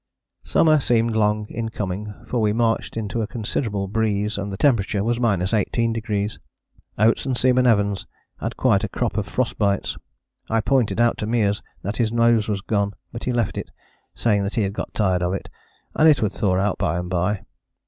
[0.41, 5.03] Summer seemed long in coming for we marched into a considerable breeze and the temperature
[5.03, 6.39] was 18°.
[6.97, 8.07] Oates and Seaman Evans
[8.39, 9.97] had quite a crop of frost bites.
[10.49, 13.69] I pointed out to Meares that his nose was gone; but he left it,
[14.15, 15.49] saying that he had got tired of it,
[15.93, 17.43] and it would thaw out by and by.